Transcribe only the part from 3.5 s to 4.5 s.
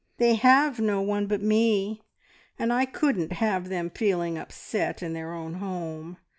them feeling